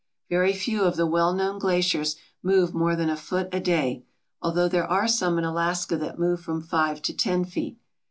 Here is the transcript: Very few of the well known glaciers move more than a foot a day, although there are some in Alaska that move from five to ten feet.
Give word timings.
Very 0.31 0.53
few 0.53 0.81
of 0.81 0.95
the 0.95 1.05
well 1.05 1.31
known 1.31 1.59
glaciers 1.59 2.15
move 2.41 2.73
more 2.73 2.95
than 2.95 3.11
a 3.11 3.15
foot 3.15 3.49
a 3.53 3.59
day, 3.59 4.03
although 4.41 4.67
there 4.67 4.87
are 4.89 5.07
some 5.07 5.37
in 5.37 5.43
Alaska 5.43 5.95
that 5.95 6.17
move 6.17 6.41
from 6.41 6.59
five 6.63 7.03
to 7.03 7.13
ten 7.13 7.45
feet. 7.45 7.77